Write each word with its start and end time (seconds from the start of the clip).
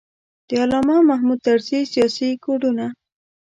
د 0.47 0.49
علامه 0.61 0.97
محمود 1.09 1.39
طرزي 1.47 1.79
سیاسي 1.93 2.29
کوډونه. 2.43 2.85